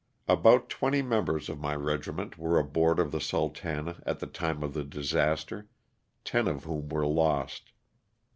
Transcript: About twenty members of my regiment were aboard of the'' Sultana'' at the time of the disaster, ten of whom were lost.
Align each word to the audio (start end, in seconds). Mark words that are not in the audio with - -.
About 0.27 0.67
twenty 0.67 1.03
members 1.03 1.47
of 1.47 1.59
my 1.59 1.75
regiment 1.75 2.35
were 2.35 2.57
aboard 2.57 2.97
of 2.97 3.11
the'' 3.11 3.21
Sultana'' 3.31 4.01
at 4.07 4.17
the 4.17 4.25
time 4.25 4.63
of 4.63 4.73
the 4.73 4.83
disaster, 4.83 5.69
ten 6.23 6.47
of 6.47 6.63
whom 6.63 6.89
were 6.89 7.05
lost. 7.05 7.71